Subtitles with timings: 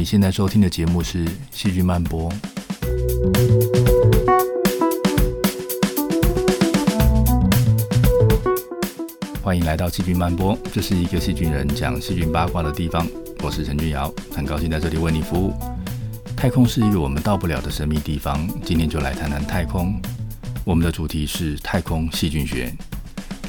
[0.00, 2.32] 你现在收听的节目是《细菌漫播》。
[9.42, 13.06] 欢迎来到《细菌漫播》，这是一个细菌人讲细菌八卦的地方。
[13.42, 15.52] 我是陈俊尧，很高兴在这里为你服务。
[16.34, 20.00] 太空是一个我们到不了的神秘地方，今天就来谈谈太空。
[20.64, 22.74] 我们的主题是太空细菌学，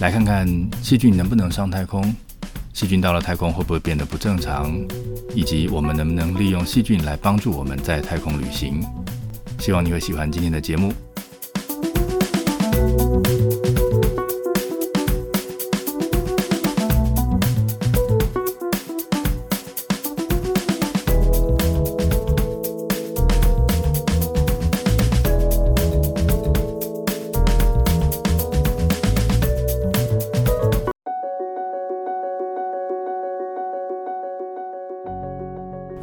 [0.02, 0.45] 来看看
[0.84, 2.13] 细菌能不能上太空。
[2.74, 4.73] 细菌到了太空会不会变得不正常？
[5.36, 8.82] 以及我们能不能利用细菌来帮助我们在太空旅行？
[9.59, 10.92] 希望你会喜欢今天的节目。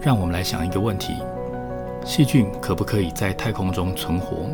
[0.09, 1.17] 让我们来想一个问题：
[2.03, 4.48] 细菌可不可以在太空中存活？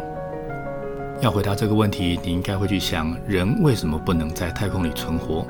[1.20, 5.46] 要回答这个问题，你应该会去想，人为什么不能在太空里存活？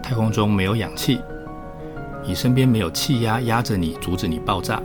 [0.00, 1.20] 太空中没有氧气，
[2.24, 4.80] 你身边没有气压压着你，阻止你爆炸；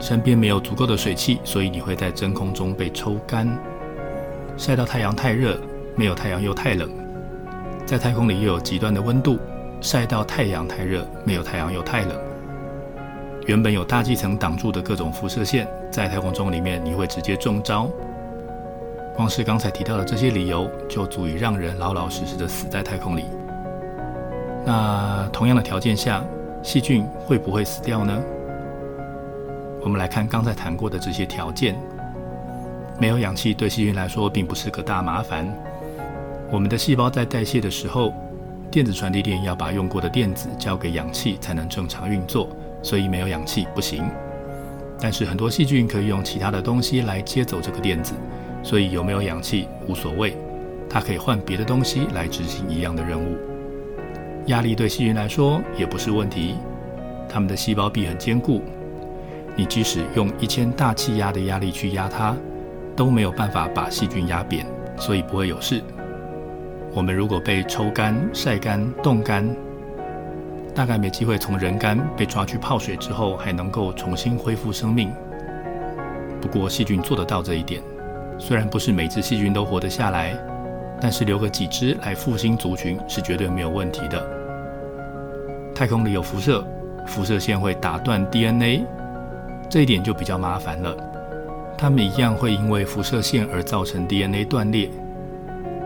[0.00, 3.46] 身边没有足够的水汽，所以你会在真空中被抽干。
[4.56, 5.58] 晒到太阳太热，
[5.94, 6.90] 没有太阳又太冷。
[7.84, 9.38] 在太空里又有极端的温度，
[9.82, 12.18] 晒到太阳太热，没有太阳又太冷。
[13.46, 17.90] 原本有大气层挡住的各种辐射线，在太空中里面你会直接中招。
[19.14, 23.24] 光是刚才提到的这些理由，就足以让人老老实实的死在太空里。
[24.64, 26.24] 那同样的条件下，
[26.62, 28.18] 细菌会不会死掉呢？
[29.82, 31.76] 我们来看刚才谈过的这些条件。
[32.98, 35.46] 没有氧气对细菌来说并不是个大麻烦。
[36.50, 38.14] 我们的细胞在代谢的时候，
[38.70, 42.48] 电子传递链要把用过的电子交给氧气才能正常运作。
[42.84, 44.04] 所以没有氧气不行，
[45.00, 48.12] 但是很多细菌可以用其他的东西来接走这个电子，
[48.62, 50.36] 所以有没有氧气无所谓，
[50.88, 53.36] 它可以换别的东西来执行一样的任务。
[54.48, 56.56] 压力对细菌来说也不是问题，
[57.26, 58.62] 它们的细胞壁很坚固，
[59.56, 62.36] 你即使用一千大气压的压力去压它，
[62.94, 64.66] 都没有办法把细菌压扁，
[64.98, 65.82] 所以不会有事。
[66.92, 69.48] 我们如果被抽干、晒干、冻干，
[70.74, 75.12] 大概没机会从人干被抓去泡水之后还能够重新恢复生命。
[76.40, 77.80] 不过细菌做得到这一点，
[78.38, 80.36] 虽然不是每只细菌都活得下来，
[81.00, 84.26] 但是留个几只来复兴族群是绝对没有问题的。
[85.74, 86.66] 太空里有辐射，
[87.06, 88.84] 辐射线会打断 DNA，
[89.70, 90.96] 这一点就比较麻烦了。
[91.78, 94.90] 它们一样会因为辐射线而造成 DNA 断裂。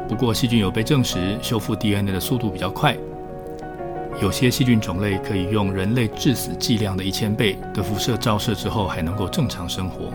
[0.09, 2.97] 不过细菌有被证实修复 DNA 的速度比较快。
[4.21, 10.13] 有些细菌种类可以用人类致死剂量的一千倍的辐射照射之后，还能够正常生活。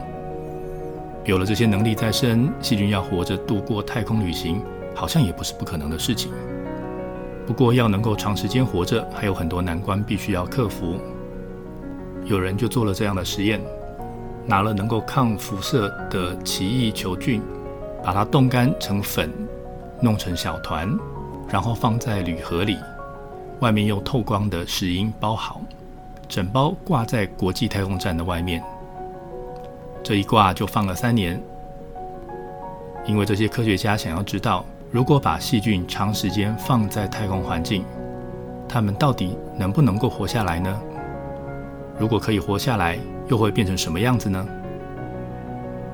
[1.23, 4.61] 有了这些能力在身，细菌要活着度过太空旅行，
[4.93, 6.33] 好像也不是不可能的事情。
[7.47, 10.97] 不过，要能够长时间活着，还有很多难关必须要克服。
[12.25, 13.61] 有人就做了这样的实验，
[14.45, 17.41] 拿了能够抗辐射的奇异球菌，
[18.03, 19.31] 把它冻干成粉，
[20.01, 20.93] 弄成小团，
[21.47, 22.77] 然后放在铝盒里。
[23.59, 25.61] 外面用透光的石英包好，
[26.27, 28.61] 整包挂在国际太空站的外面。
[30.03, 31.41] 这一挂就放了三年，
[33.05, 37.85] 因为这些科学家想要知道，如果把细菌长时间放在太空环境，
[38.67, 40.81] 它们到底能不能够活下来呢？
[41.97, 42.97] 如果可以活下来，
[43.27, 44.45] 又会变成什么样子呢？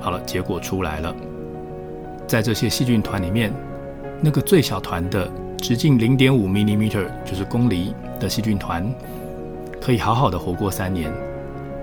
[0.00, 1.14] 好了，结果出来了，
[2.26, 3.52] 在这些细菌团里面，
[4.20, 5.30] 那个最小团的。
[5.60, 8.92] 直径零点五 millimeter 就是公厘的细菌团，
[9.80, 11.12] 可以好好的活过三年。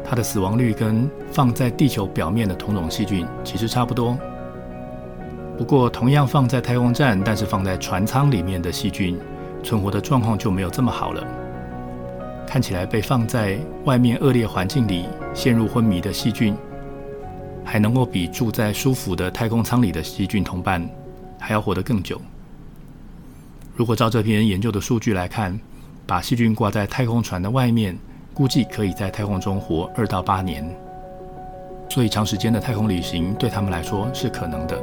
[0.03, 4.17] 它的死亡率跟放在地球表面的同种细菌其实差不多。
[5.57, 9.19] 不过，同样放在太空站，但是放在船舱里面的细菌
[9.63, 11.23] 存活的状况就没有这么好了。
[12.45, 16.55] 看起来被放在外面恶劣环境里陷入昏迷的细菌，
[17.65, 20.87] 还能够比住在舒服的太空舱里的细菌同伴
[21.39, 22.21] 还要活得更久。
[23.77, 25.57] 如果照这篇研究的数据来看，
[26.07, 27.95] 把细菌挂在太空船的外面，
[28.33, 30.67] 估计可以在太空中活二到八年。
[31.87, 34.75] 所以长时间的太空旅行对他们来说是可能的。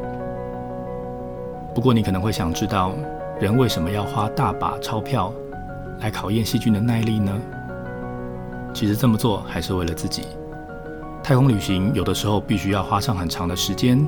[1.75, 2.93] 不过你可能会想知道，
[3.41, 5.35] 人为什么要花大把钞票
[5.99, 7.33] 来考验细菌的耐力呢？
[8.73, 10.23] 其实这么做还是为了自己。
[11.21, 14.07] 太空旅行有的时候必须要花上很长的时间，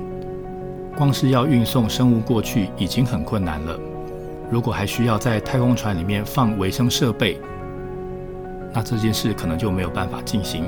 [0.97, 3.77] 光是要运送生物过去已经很困难了。
[4.51, 7.41] 如果还需要在太空船里面放维生设备，
[8.73, 10.65] 那这件事可能就没有办法进行。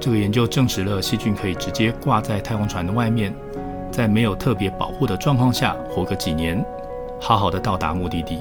[0.00, 3.34] 这个研究证实了细菌可以直接挂在太空船的外面，
[3.90, 6.64] 在没有特别保护的状况下活个几年，
[7.20, 8.40] 好好的到达目的地。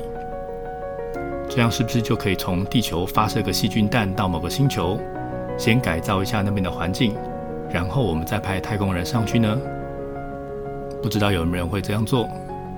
[1.50, 5.00] 这样是不是就可以从地球发射个细菌弹到某个星球，
[5.58, 7.16] 先改造一下那边的环境，
[7.72, 9.58] 然后我们再派太空人上去呢？
[11.02, 12.28] 不知道有没有人会这样做，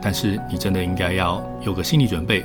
[0.01, 2.43] 但是你真的应该要有个心理准备，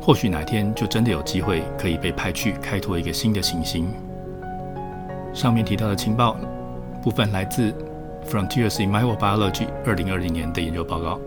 [0.00, 3.86] 或许哪天就真的有机会可以被派去开拓一个新的行星。
[5.32, 6.36] 上面提到的情报
[7.02, 7.70] 部分来自
[8.26, 11.20] 《Frontiers in Microbiology》二零二零年的研究报告。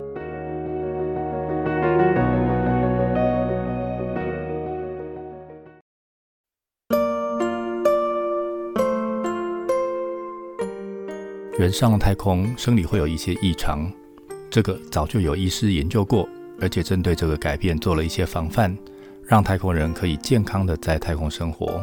[11.58, 13.92] 人上了太空，生理会有一些异常，
[14.50, 16.28] 这个早就有医师研究过，
[16.60, 18.76] 而且针对这个改变做了一些防范，
[19.24, 21.82] 让太空人可以健康的在太空生活。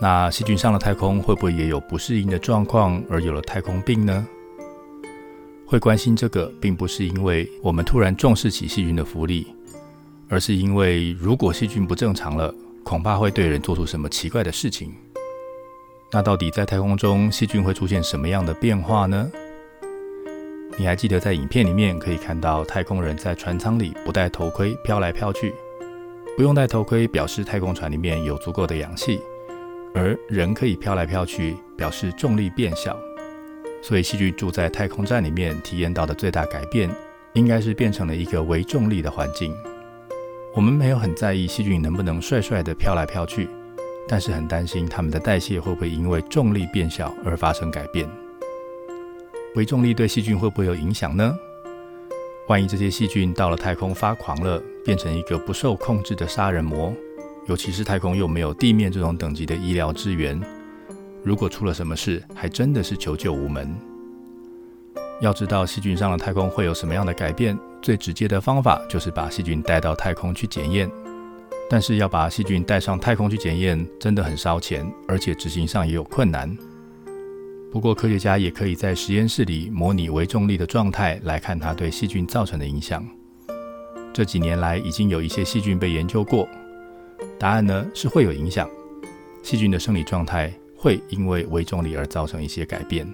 [0.00, 4.26] 那细菌上了太空，会不会也有不适应的状况，而有了太空病呢？
[5.66, 9.46] 会关心这个，并不是因为我们突然重视起细菌的福利，
[10.28, 14.92] 而是因为如果细菌不正常了，恐怕会对人做出什么奇怪的事情。
[16.10, 19.30] 那到底在太空中，细菌会出现什么样的变化呢？
[20.80, 25.52] 你还记得在影片里面可以看到太空人在船舱里不戴头盔飘来飘去，
[26.36, 29.20] 不用戴头盔表示太空船里面有足够的氧气。
[29.92, 32.96] 而人可以飘来飘去，表示重力变小，
[33.82, 36.88] 所以细菌住在太空站里面体验到的最大改变，
[37.32, 39.52] 应该是变成了一个微重力的环境。
[40.54, 43.48] 我们没有很在意细菌能不能帅帅的飘来飘去，
[44.06, 48.08] 但是很担心它们的代谢会不会因为重力变小而发生改变。
[49.58, 51.36] 微重力对细菌会不会有影响呢？
[52.46, 56.94] 万一这些细菌到了太空发狂了，变成一个不受控制的杀人魔？
[57.48, 60.40] 尤其是太空又没有地面这种等级的医疗资源，
[61.24, 63.74] 如果出了什么事，还真的是求救无门。
[65.20, 70.88] 要知道细菌上了太空会有什么样的改变，最直接的方法就是把细菌带到太空去检验。
[71.68, 76.56] 但是要把细菌带上太空去检验，真的很烧钱，而且执行上也有困难。
[77.70, 83.06] 不过科学家也可以在实验室里模拟微重力的状态，来看它对细菌造成的影响。
[84.12, 86.48] 这几年来，已经有一些细菌被研究过。
[87.38, 88.68] 答案呢是会有影响，
[89.42, 93.06] 细菌的生理状态会因为微重力而造成一些改变。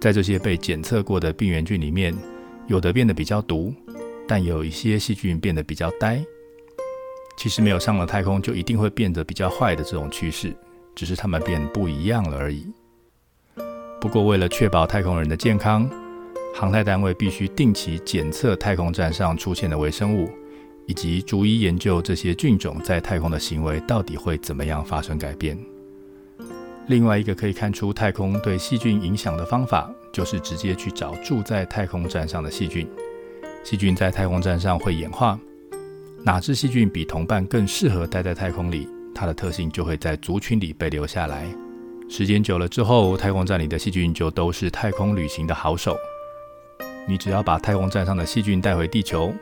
[0.00, 2.14] 在这些被检测过的病原菌里面，
[2.68, 3.74] 有的变得比较毒，
[4.26, 6.24] 但有一些细菌变得比较呆。
[7.36, 10.54] 其实没有上了太空就一定会变得比较坏的这种趋势，
[10.94, 12.66] 只是它们变不一样了而已。
[14.02, 15.88] 不过为了确保太空人的健康，
[16.52, 20.28] 航太单位必须定期检测太空站上出现的微生物。
[20.86, 25.56] 以及逐一研究这些菌种在太空的行为到底会怎么样发生改变。
[26.88, 32.86] 另外一个可以看出太空对细菌影响的方法，就是直接去找住在太空站上的细菌。
[33.62, 35.38] 细菌在太空站上会演化，
[36.24, 41.46] 哪只细菌比同伴更适合待在太空里，它的特性就会在族群里被留下来。
[42.12, 45.96] 时间久了之后，太空站里的细菌就都是太空旅行的好手。
[47.08, 49.32] 你只要把太空站上的细菌带回地球。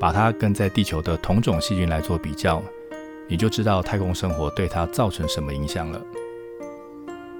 [0.00, 2.60] 把它跟在地球的同种细菌来做比较，
[3.28, 6.02] 你就知道太空生活对它造成什么影响了。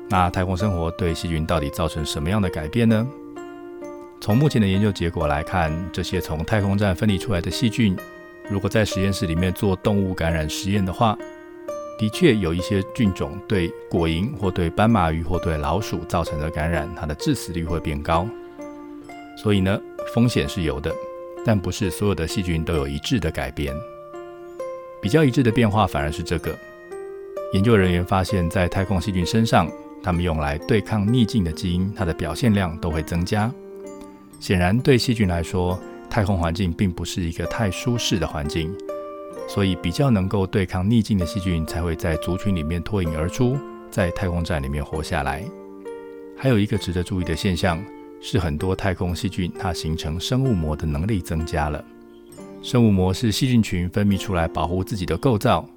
[0.08, 3.06] 那太空生活对细菌到底造成什么样的改变呢？
[4.20, 7.96] 从目前的研究结果来看，这些从太空站分离出来的细菌，
[8.48, 11.18] 如果在实验室里面做动物感染实验的话，
[11.98, 18.28] 的确有一些菌种对果蝇或对斑马鱼或对老鼠造成的感染，它的致死率会变高。
[19.36, 19.80] 所以呢，
[20.14, 20.92] 风险是有的。
[21.46, 23.76] 但不是所有的细菌都有一致的改变，
[25.02, 26.58] 比较一致的变化反而是这个。
[27.52, 29.70] 研究人员发现，在太空细菌身上，
[30.02, 33.52] 它们用来对抗逆境的基因，它的表现量都会增加。
[34.40, 38.74] 显然，对细菌来说，太空环境并不是一个太舒适的环境，
[39.48, 43.56] 所以比较能够对抗逆境的细菌才会在族群里面脱颖而出，
[43.90, 45.44] 在太空站里面活下来。
[46.36, 47.82] 还有一个值得注意的现象。
[48.26, 51.84] 是很多太空细菌，它形成生物膜的能力增加了。
[52.62, 55.68] 生物膜是细菌群分泌出来保护自己的构造。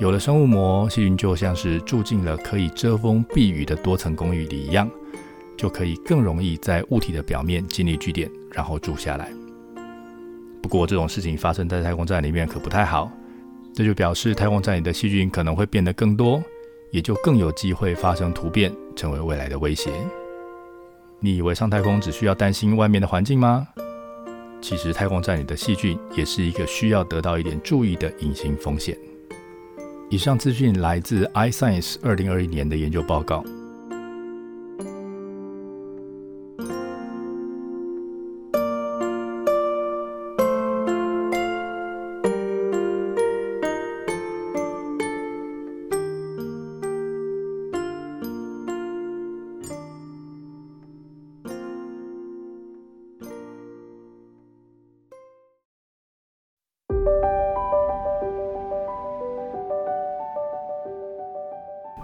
[0.00, 4.90] 有了生物膜，细菌就像是住进了可以遮风避雨的多层公寓里一样，
[5.56, 9.30] 就可以更容易在物体的表面建立据点，然后住下来。
[10.62, 13.10] 不过这种事情发生在太空站里面可不太好，
[13.72, 16.42] 这就表示太空站里的细菌可能会变得更多，
[16.90, 19.90] 也就更有机会发生突变，成为未来的威胁。
[21.20, 23.66] 你以为上太空只需要担心外面的环境吗？
[24.60, 28.96] 其实太空站里的细菌也是一个需要得到一点注意的隐形风险。
[30.08, 33.44] 以上资讯来自 iScience 二零二一年的研究报告。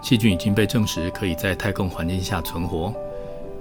[0.03, 2.93] 细菌已经被证实可以在太空环境下存活，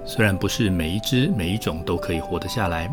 [0.05, 2.91] 虽然不是每一只、每一种都可以活得下来，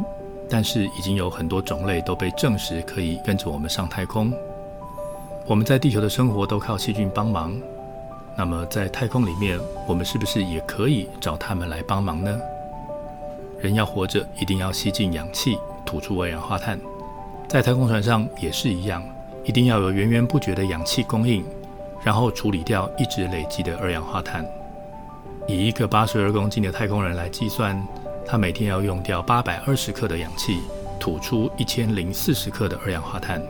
[0.47, 4.31] 但是已经有很多种类都被证实可以跟着我们上太空。
[5.47, 7.59] 我们在地球的生活都靠细菌帮忙，
[8.37, 12.39] 那么在太空里面，我们是不是也可以找他们来帮忙呢？
[13.59, 16.79] 人要活着，一定要吸进氧气，吐出二氧化碳，
[17.47, 19.03] 在太空船上也是一样，
[19.43, 21.43] 一定要有源源不绝的氧气供应。
[22.03, 24.45] 然后处理掉一直累积的二氧化碳。
[25.47, 27.81] 以一个八十二公斤的太空人来计算，
[28.25, 30.59] 他每天要用掉八百二十克的氧气，
[30.99, 33.41] 吐出一千零四十克的二氧化碳。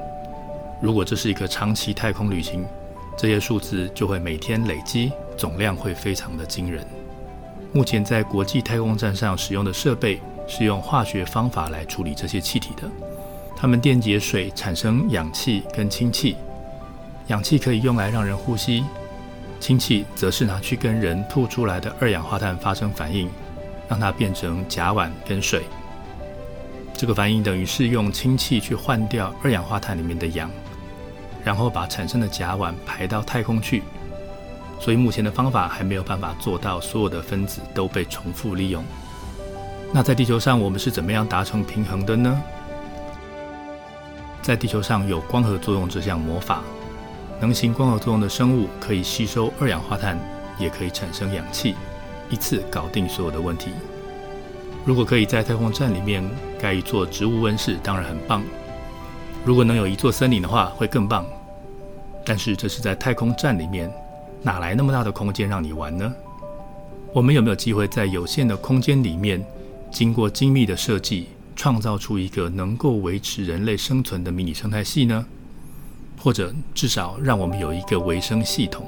[0.82, 2.66] 如果这是一个长期太空旅行，
[3.18, 6.86] 这些数字就会每天累积，总量会非常的惊人。
[7.74, 12.90] 目前在国际太空站上使用的设备是用化学方法来处理这些气体的，
[13.58, 16.38] 它们电解水产生氧气跟氢气。
[17.30, 18.84] 氧气可以用来让人呼吸，
[19.60, 23.30] 氢气则是拿去跟人吐出来的二氧化碳发生反应，
[23.88, 25.64] 让它变成甲烷跟水。
[26.98, 30.50] 这个反应等于是用氢气去换掉二氧化碳里面的氧，
[31.44, 33.84] 然后把产生的甲烷排到太空去。
[34.80, 38.84] 所以目前的方法还没有办法做到所有的分子都被重复利用。
[39.94, 42.42] 那在地球上我们是怎么样达成平衡的呢？
[44.42, 46.64] 在地球上有光合作用这项魔法。
[47.40, 50.20] 能行光合作用的生物可以吸收二氧化碳，
[50.60, 51.76] 也可以产生氧气，
[52.30, 53.72] 一次搞定所有的问题。
[54.86, 56.28] 如果可以在太空站里面
[56.60, 58.44] 盖一座植物温室，当然很棒。
[59.46, 61.26] 如果能有一座森林的话，会更棒。
[62.26, 63.92] 但是这是在太空站里面，
[64.42, 66.14] 哪来那么大的空间让你玩呢？
[67.14, 69.44] 我们有没有机会在有限的空间里面，
[69.90, 75.26] 经过精密的设计，创造出一个能够维持人类生存的迷你生态系呢？
[76.22, 78.86] 或者至少让我们有一个维生系统，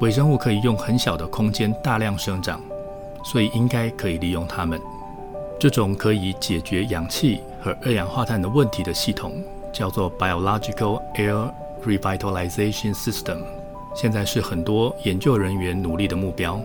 [0.00, 2.60] 微生物可以用很小的空间大量生长，
[3.24, 4.78] 所以应该可以利用它们。
[5.58, 9.32] 这种可以解决氧气和二氧化碳的问题的系统，
[9.72, 11.50] 叫做 Biological Air
[11.84, 13.38] Revitalization System。
[13.94, 16.60] 现在是很多研究人员努力的目标，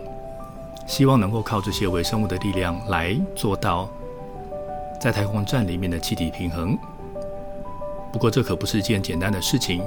[0.85, 3.89] 希望能够靠这些微生物的力量来做到
[5.01, 6.77] 在太空站里面的气体平衡。
[8.13, 9.81] 不过这可不是一件简单的事情，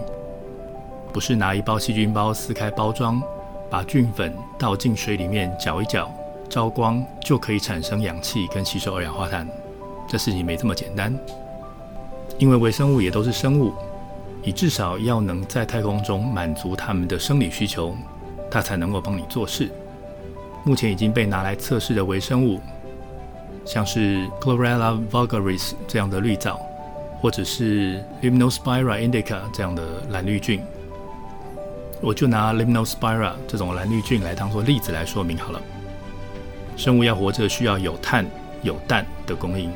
[1.12, 3.22] 不是拿一包细菌包撕开包装，
[3.70, 6.12] 把菌粉倒进水里面搅一搅，
[6.48, 9.46] 照光就可以产生氧气跟吸收二氧化碳。
[10.08, 11.16] 这事情没这么简单，
[12.36, 13.72] 因为微生物也都是生物，
[14.42, 17.94] 你至少要能在太空中满足它们的生理需求，
[18.50, 19.70] 它才能够帮你做事。
[20.64, 22.60] 目前已经被拿来测试的微生物，
[23.64, 26.60] 像是 Chlorella vulgaris 这样的绿藻。
[27.20, 30.62] 或者是 Limnospira indica 这样的蓝绿菌，
[32.00, 35.60] 我就拿 Limnospira 这种蓝绿菌来当做例子来说明好了。
[36.76, 38.26] 生物要活着需要有碳、
[38.62, 39.72] 有氮的供应，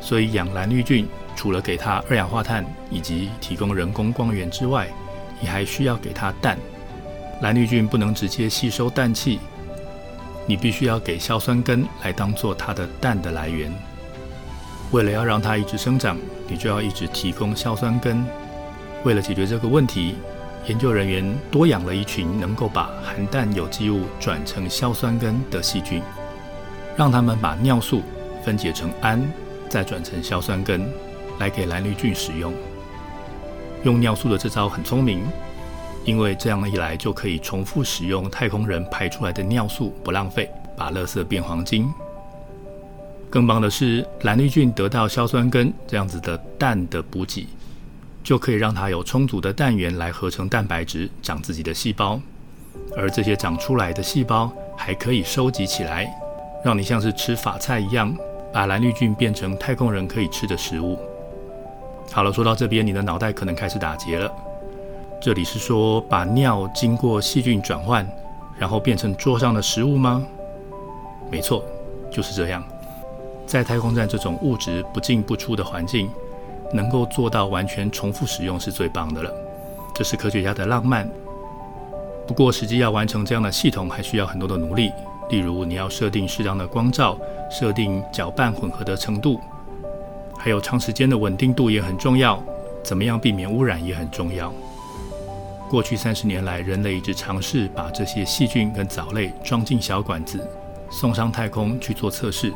[0.00, 4.88] 所以养蓝绿菌除了给它二氧化碳以及提供人工光源之外，
[5.40, 6.58] 你还需要给它氮。
[7.40, 9.38] 蓝绿菌不能直接吸收氮气，
[10.46, 13.72] 你必须要给硝酸根来当做它的氮的来源。
[14.90, 16.18] 为了要让它一直生长，
[16.52, 18.22] 你就要一直提供硝酸根。
[19.04, 20.16] 为了解决这个问题，
[20.66, 26.02] 研究人员多养了一群能够把含氮有机物转成硝酸根的细菌，
[26.94, 28.02] 让他们把尿素
[28.44, 29.32] 分解成氨，
[29.70, 30.86] 再转成硝酸根，
[31.38, 32.52] 来给蓝绿菌使用。
[33.82, 35.22] 用尿素的这招很聪明，
[36.04, 41.90] 因为这样一来就可以重复使用太空人排出来的尿素，不浪费，把垃圾变黄金。
[43.32, 47.48] 更棒的是，蓝绿菌得到硝酸根这样子的氮的补给，
[48.22, 52.20] 就可以让它有充足的氮源来合成蛋白质，长自己的细胞。
[52.94, 56.06] 而这些长出来的细胞还可以收集起来，
[56.62, 58.14] 让你像是吃法菜一样，
[58.52, 60.98] 把蓝绿菌变成太空人可以吃的食物。
[62.10, 64.30] 好了，说到这边，你的脑袋可能开始打结了。
[65.22, 68.06] 这里是说把尿经过细菌转换，
[68.58, 70.22] 然后变成桌上的食物吗？
[71.30, 71.64] 没错，
[72.10, 72.62] 就是这样。
[73.52, 76.08] 在太空站这种物质不进不出的环境，
[76.72, 79.30] 能够做到完全重复使用是最棒的了。
[79.94, 81.06] 这是科学家的浪漫。
[82.26, 84.90] 不过，实际要完成这样的系统，还需要很多的努力。
[85.28, 87.18] 例如，你要设定适当的光照，
[87.50, 89.38] 设定搅拌混合的程度，
[90.38, 92.42] 还有长时间的稳定度也很重要。
[92.82, 94.50] 怎么样避免污染也很重要。
[95.68, 100.40] 过去三十年来，人类一直尝试把这些细菌跟藻类装进小管子，
[100.90, 102.50] 送上太空去做测试。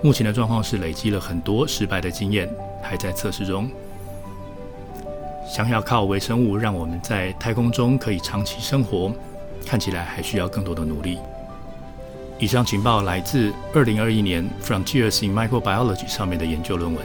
[0.00, 2.48] 目前的状况是累积了很多失败的经验，
[2.82, 3.68] 还在测试中。
[5.46, 9.12] 想要靠微生物让我们在太空中可以长期生活，
[9.66, 11.18] 看起来还需要更多的努力。
[12.38, 17.04] 以上情报来自二零二一年《Frontiers in Microbiology》上面的研究论文。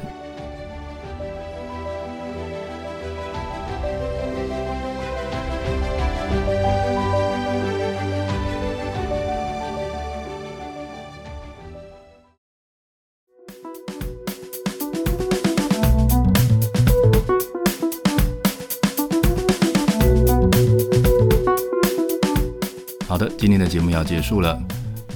[23.38, 24.62] 今天的节目要结束了。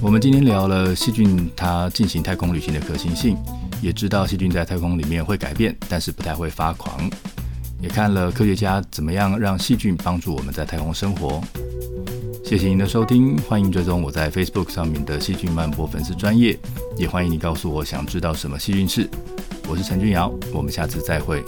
[0.00, 3.36] 我们今天聊了细菌它进行太空旅行的可行性，
[3.82, 7.10] 也知道细菌在太空里面会改变，但是不太会发狂。
[7.80, 11.40] 也看了科学家怎么样让细菌帮助我们在太空生活。
[12.44, 16.58] 谢谢您的收听，欢迎追踪我在 Facebook 上面的细菌漫播粉丝专业，
[16.96, 19.08] 也欢迎你告诉我想知道什么细菌事。
[19.68, 21.44] 我是陈俊尧，我们下次再会。